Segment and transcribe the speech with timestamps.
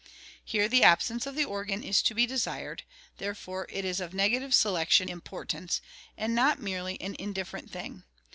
[0.43, 2.81] Here the absence of the organ is to be desired,
[3.19, 5.79] therefore it is of negative selection importance
[6.17, 8.03] and not merely an indifferent thing.